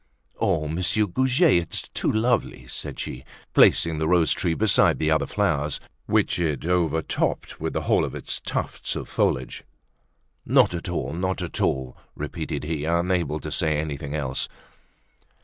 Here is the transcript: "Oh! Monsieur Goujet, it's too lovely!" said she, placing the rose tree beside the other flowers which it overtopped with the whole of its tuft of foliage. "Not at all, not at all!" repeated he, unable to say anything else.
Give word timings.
"Oh! 0.39 0.67
Monsieur 0.67 1.05
Goujet, 1.05 1.61
it's 1.61 1.83
too 1.89 2.11
lovely!" 2.11 2.65
said 2.67 2.99
she, 2.99 3.23
placing 3.53 3.99
the 3.99 4.07
rose 4.07 4.31
tree 4.33 4.55
beside 4.55 4.97
the 4.97 5.11
other 5.11 5.27
flowers 5.27 5.79
which 6.07 6.39
it 6.39 6.65
overtopped 6.65 7.59
with 7.61 7.73
the 7.73 7.81
whole 7.81 8.03
of 8.03 8.15
its 8.15 8.39
tuft 8.41 8.95
of 8.95 9.07
foliage. 9.07 9.63
"Not 10.43 10.73
at 10.73 10.89
all, 10.89 11.13
not 11.13 11.43
at 11.43 11.61
all!" 11.61 11.95
repeated 12.15 12.63
he, 12.63 12.83
unable 12.83 13.39
to 13.41 13.51
say 13.51 13.77
anything 13.77 14.15
else. 14.15 14.49